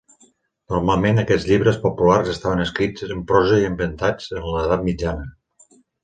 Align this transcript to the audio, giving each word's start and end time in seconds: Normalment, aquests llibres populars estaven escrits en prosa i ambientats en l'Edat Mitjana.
Normalment, 0.75 1.19
aquests 1.23 1.43
llibres 1.49 1.75
populars 1.83 2.31
estaven 2.31 2.63
escrits 2.63 3.05
en 3.15 3.21
prosa 3.31 3.59
i 3.65 3.67
ambientats 3.69 4.31
en 4.39 4.47
l'Edat 4.55 4.87
Mitjana. 4.89 5.29